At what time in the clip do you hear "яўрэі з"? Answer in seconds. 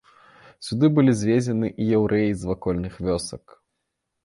1.99-2.43